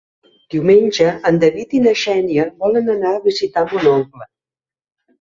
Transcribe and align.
Diumenge 0.53 1.09
en 1.31 1.37
David 1.43 1.77
i 1.81 1.83
na 1.85 1.95
Xènia 2.05 2.49
volen 2.65 2.93
anar 2.97 3.15
a 3.19 3.23
visitar 3.31 3.67
mon 3.77 3.95
oncle. 3.97 4.31